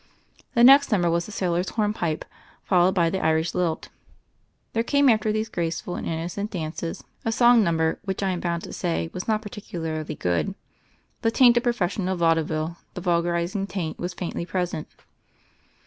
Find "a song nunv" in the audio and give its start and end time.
7.23-7.61